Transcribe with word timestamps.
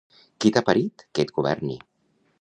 Qui 0.45 0.51
t'ha 0.55 0.63
parit 0.69 1.05
que 1.15 1.27
et 1.27 1.35
governi. 1.37 1.77